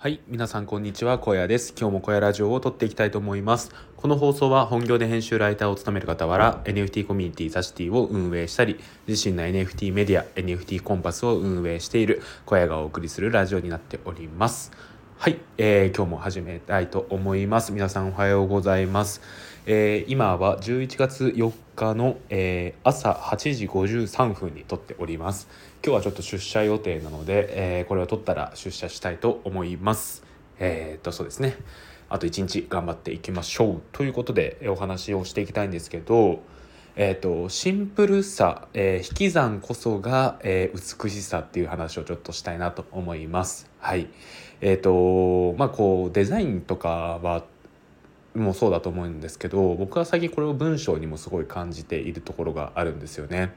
[0.00, 0.20] はい。
[0.28, 1.18] 皆さん、こんにちは。
[1.18, 1.74] 小屋です。
[1.76, 3.72] 今日も小屋ラジオを撮っていきたいと思います。
[3.96, 14.70] この放送は本業で編集ライターを務める傍ら、NFT コミュニティザシティを運営したり、自身の NFT メディア、NFT コンパスを運営している小屋がお送りするラジオになっております。
[15.20, 15.40] はい。
[15.56, 17.72] えー、今日も始めたいと思います。
[17.72, 19.20] 皆さん、おはようございます。
[19.66, 25.48] えー、今は11月4日の、えー、朝8時53分に撮っております
[25.84, 30.24] 今日はちょっと出社予定なので、えー、これを撮ったら出社したいと思います
[30.58, 31.54] えっとそうですね
[32.08, 36.40] あと1日頑張っていきましょうということでお話をしていきたいんですけど
[37.00, 43.70] えーと、シンプルさ、えー、引き算こそが、えー、美しさっていう話をちょっとしたいなと思います。
[43.78, 44.08] はい。
[44.60, 47.44] えっ、ー、とまあこうデザインとかは
[48.34, 53.52] もそうだと思うんですけど僕は最近これを文章にもすごい感じているところがあるんですよね。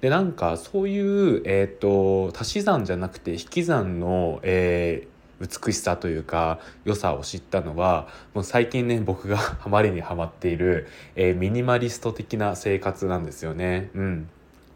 [0.00, 13.90] でなんかそういう、えーと、足し算じゃなくて引き算の、えー、美しさというか良さを知ったのはもう最近ね僕が ハマりにはまっている、えー、ミニマリスト的な生活なんですよね。
[13.94, 14.28] うん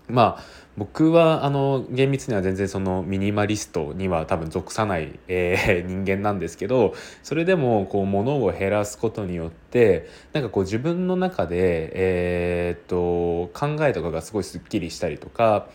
[0.09, 0.45] まあ
[0.79, 15.69] 僕はあの厳密には全然そのミニマリストには多分属さない、えー、 人間なんですけどそれでもこう物を減らすことによってなんかこう自分の中で、えー、っと考えとかがすごいすっきりしたりとか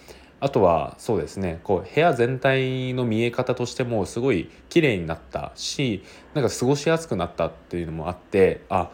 [0.44, 8.92] あとはそうですねこう部屋全体の見え方としてもすごい綺麗になったしなんか過ごしやすくなったっていうのもあってあ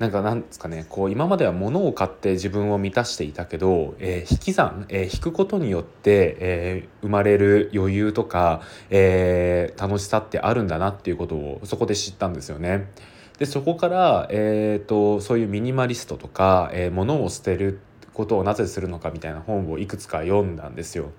[0.00, 12.90] なんかなんですかねこう今までは物を買って自分を満たしていたけど、えー、引き算、えー、引くことによって、えー、生まれる余裕とか、え楽しさってあるんだなっていうことをそこで知ったんですよね。
[13.38, 17.80] でそこから、えーと、そういうミニマリストとか、え物を捨てる
[18.20, 21.10] ことをなぜするのかみたいな本をいくつか読んだんですよ。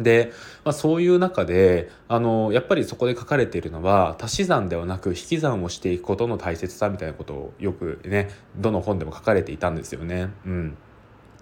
[0.00, 0.32] で、
[0.64, 10.30] まあ、そういう中であのやっぱりそこで書かれているのは足し算ではなく引き算をしていくことの大切さみたいなことをよくねどの本でも書かれていたんですよね。
[10.46, 10.78] うん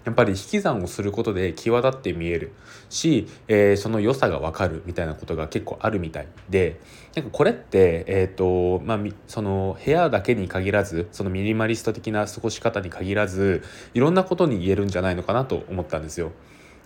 [0.05, 2.51] やっぱり引き算をすることで際立って見える
[2.89, 6.79] し、えー、その良さが分かるみたいなことが結構あるみたいで
[7.15, 13.63] なんかこれって、えーとまあ、その部屋だけに限らずそのミニマリスト的な過ごし方に限らず
[13.93, 16.31] いろんなことに言えるんじゃないのかなと思ったんですよ。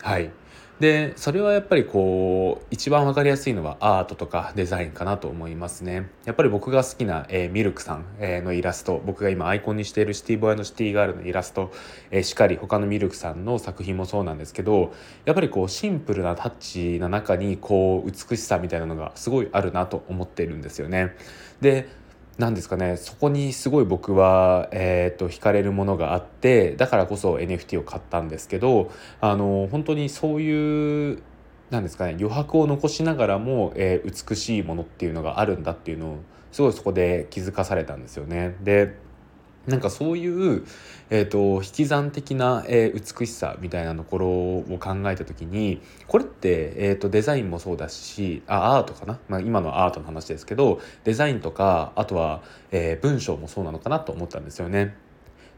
[0.01, 0.31] はい。
[0.79, 6.11] でそれはやっぱりこう一番分かりやすいのはアートとかデザインかなと思いますね。
[6.25, 11.71] やっぱり僕が好きな、えー、ミルクさん、えー、のイラスト僕が今アイコンにしているシティボーイのシティガールのイラスト、
[12.11, 14.93] えー、しっかり他のミルクさんの作品もそうなんですけど
[15.25, 21.15] やっぱりこうシンプルなタッチな中にこう美しさみたいなのがすごいあるなと思っているんですよね。
[21.59, 21.89] で
[22.37, 31.23] 何ですかねそこにすごい僕は、えーと、惹かれるものがあってだからこそ NFT を買ったんですけどあの本当にそういう
[31.71, 36.17] なんですかね余白を残しながらも、えー、美しいものっていうのがあるんだっていうのを
[36.51, 38.55] すごいそこで気づかされたんですよね。
[38.63, 38.95] で
[39.67, 40.65] なんかそういう、
[41.09, 52.41] えーと、引き算的な、えー、美しさみたいなところを考えた時にこれって、えーと、デザインもそうだしあアートかな、まあ、今のアートの話ですけどデザインとかあとは、
[52.71, 54.95] えー、文章もそうなのかなと思ったんですよね。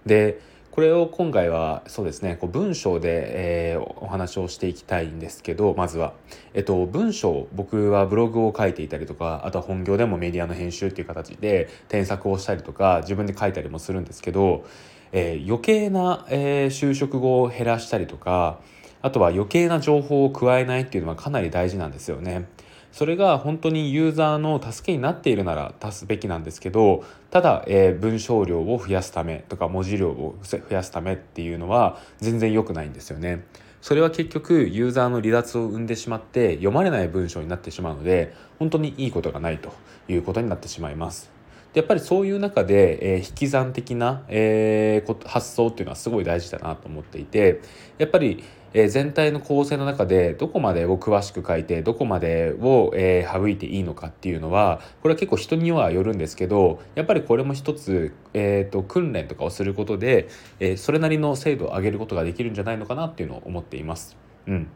[0.05, 6.13] でこれを今回はそうですねこう文章で、えー、お話をしていきたいんですけどまずは、
[6.53, 14.65] えっと、文章僕はブログを書いていたりとかあとは本業でもメディアの編集っていう形で添削をしたりとか自分で書いたりもするんですけど、
[15.11, 18.59] えー、余計な、えー、就職後を減らしたりとか
[19.01, 22.47] あとは余計な情報を加えないっていうのはかなり大事なんですよね。
[22.91, 33.43] それが本当にユーザーの助けになっているなら足すべきなんですけどただ、えー、文章量を増やすためとか文字量を増やすためっていうのは全然良くないんですよね。
[33.81, 39.71] それは結局ユーザーの離脱を生んでしまって読まれない文章になってしまうので本当にいいことがないと
[40.09, 41.38] いうことになってしまいます。
[41.73, 47.61] でやっぱりそういう中で、えー、引き算的な、えー、発想っていうのはすごい大事だなと思っていて
[47.97, 48.43] やっぱり
[48.73, 60.29] えー、全体の構成の中でどこまでを詳しく書いてどこまでを、えー、省いていいのかっていうのはこれは結構人にはよるんですけどやっぱりこれも一つ、えーと、訓練とかをすることで、
[60.59, 64.17] えー、それなりの精度を上げることができるんじゃないのかなっていうのを思っています。
[64.47, 64.67] うん、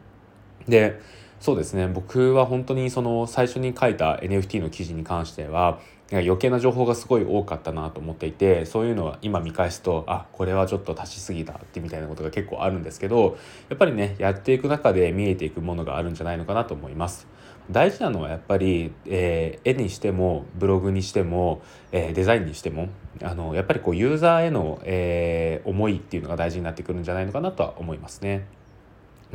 [0.68, 1.00] で
[1.44, 5.78] そうですね僕は本当にその最初に書いた NFT の記事に関しては
[6.10, 13.36] 余計な情報がすごい多かったなと思っていてそういうのは今見返すとあこれはちょっと足しすぎたってみたいなことが結構あるんですけど
[13.68, 17.26] やっぱりねやっていく中で見えていくものがあるんじゃないのかなと思います。
[17.70, 21.60] 大事なのはやっぱり、えー、絵にしてもブログにしても、
[21.92, 22.88] えー、デザインにしても
[23.22, 28.46] あのやっぱりこうユーザーへの、えー、思いっていうのが大事になってくるんじゃないのかなとは思いますね。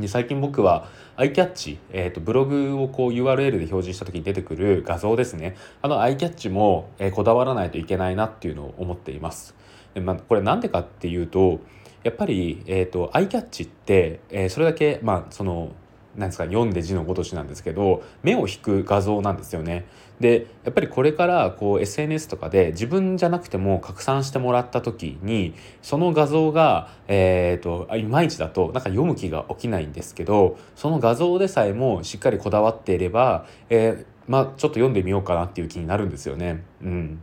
[0.00, 5.56] で最近僕はアイキャッチ、えーと、ブログをこう URL で表示した時に出てくる画像ですね。
[5.82, 9.54] あのアイキャッチも、えー、こだわらないといけないなっていうのを思っています。
[9.94, 11.60] で、まあ、これなんでかっていうと
[12.02, 15.72] やっぱり、えーと、と iCatch って、えー、それだけまあその
[16.16, 19.86] なんですか読んで字のごとしなんですけど目を引く画像なんですよね。
[20.18, 36.64] でやっぱりこれからこう SNS とかで自分じゃなくても拡散してもらった時にその画像が、えーと、いまいちだとなんか読む気が起きないんですけどその画像でさえもしっかりこだわっていれば、えー、まあ、ちょっと読んでみようかなっていう気になるんですよね。
[36.82, 37.20] うん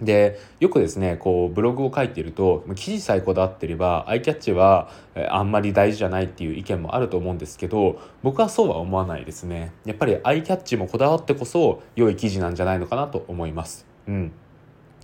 [0.00, 4.90] でよくですねこうブログを書いていると記事さえこだわってればアイキャッチは
[5.30, 13.86] あんまり大事じゃないっていう意見もあると思うんですけど僕はそうは思わないですねやっぱりアイキャッチもこだわってこそ良い記事なんじゃないのかなと思います。
[14.08, 14.32] うん、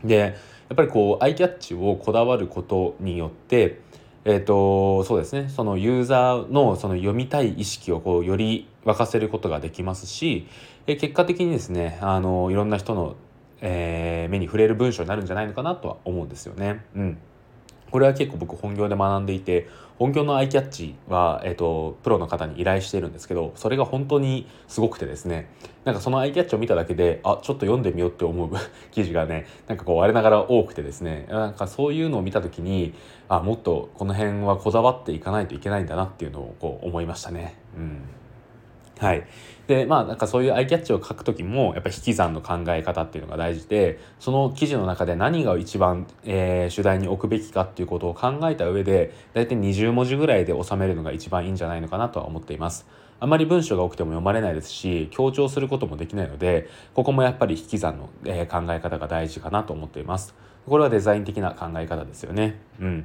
[0.04, 0.28] でや
[0.74, 3.80] っぱりこうアイキャッチをこだわることによって
[4.24, 10.46] えーと、そうですねそのユーザーのその読みたい意識をこうより沸かせることができますし
[10.86, 13.16] 結果的にですねあのいろんな人の
[13.60, 16.84] えー、目に触れる文章になるんじゃないのかなとは思うんですよね。
[16.94, 17.18] うん。
[17.90, 19.68] これは結構僕本業で学んでいて
[19.98, 25.50] 本業のアイキャッチは、えーと、プロの方に依頼しているんですけどそれが本当にすごくてですね。
[25.84, 28.50] なんかそのアイキャッチを見ただけであちょっと読んでみようって思う
[28.92, 31.26] 記事がねなんかこう我ながら多くてですね。
[31.28, 32.94] なんかそういうのを見た時に
[33.28, 37.56] あもっとこの辺はこだわっていかないといけないんだなっていうのをこう思いましたね。
[37.76, 38.00] うん。
[39.00, 39.24] はい、
[39.70, 52.84] でまあなんかそういうアイキャッチを書く時もやっぱ引き算の考え方っていうのが大事でその記事の中で何が一番、えー、主題に置くべきかっていうことを考えた上で大体20文字ぐらいで収めるのが一番いいんじゃないのかなとは思っています。
[53.20, 60.34] あまり文章が多くても読まれないですし強調することもできないのでここもやっぱり引き算の、えー、考え方が大事かなと思っています。
[60.66, 62.60] これはデザイン的な考え方ですよね。
[62.80, 63.04] うん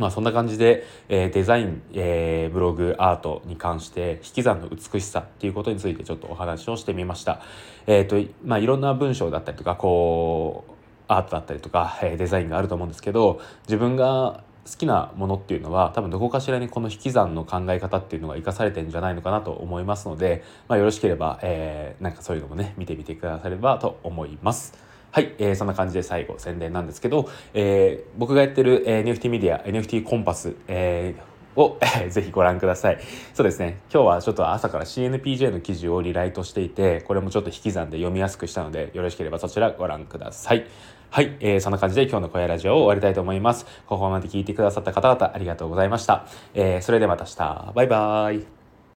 [0.00, 7.42] まあそんな感じで、えー、デザイン、えー、ブログアートに関して引き算の美しさっていうことについてちょっとお話をしてみました。
[7.86, 10.72] えっ、ー、とまあいろんな文章だったりとかこう
[11.06, 24.89] アートだったりとか、えデザインがあると思うんですけど自分が好きなものっていうのは多分どこかしらにこの引き算の考え方っていうのが生かされてんじゃないのかなと思いますので、まあ、よろしければ、えー、なんかそういうのもね見てみてくださればと思います。
[25.12, 31.30] はい、えー、そんな感じで最後宣伝なんですけど、えー、僕がやってる、えー、NFT メディア NFT コンパス、えー、
[31.60, 31.78] を、
[32.08, 32.98] ぜひご覧ください。
[33.34, 33.80] そうですね。
[33.92, 40.64] 今日はちょっと朝から CNPJ の記事をリライトしていて、これもちょっと引き算で読みやすくしたので、よろしければそちらご覧ください。
[41.10, 43.66] はい、えー、そんな感じで今日の小屋ラジオを終わりたいと思います。
[43.86, 46.26] ここまで聞いてくださった方々ありがとうございました。
[46.54, 47.72] えー、それではまた明日。
[47.74, 48.59] バイバーイ。